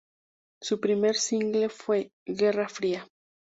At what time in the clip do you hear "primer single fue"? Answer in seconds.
0.79-2.09